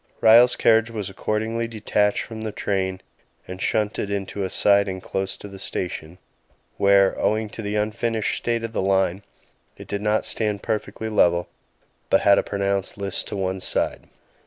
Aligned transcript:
Ryall's 0.19 0.55
carriage 0.55 0.89
was 0.89 1.11
accordingly 1.11 1.67
detached 1.67 2.23
from 2.23 2.41
the 2.41 2.51
train 2.51 3.01
and 3.47 3.61
shunted 3.61 4.09
into 4.09 4.41
a 4.43 4.49
siding 4.49 4.99
close 4.99 5.37
to 5.37 5.47
the 5.47 5.59
station, 5.59 6.17
where, 6.77 7.15
owing 7.19 7.49
to 7.49 7.61
the 7.61 7.75
unfinished 7.75 8.35
state 8.35 8.63
of 8.63 8.73
the 8.73 8.81
line, 8.81 9.21
it 9.77 9.87
did 9.87 10.01
not 10.01 10.25
stand 10.25 10.63
perfectly 10.63 11.07
level, 11.07 11.49
but 12.09 12.21
had 12.21 12.39
a 12.39 12.41
pronounced 12.41 12.97
list 12.97 13.27
to 13.27 13.35
one 13.37 13.59
side. 13.59 14.07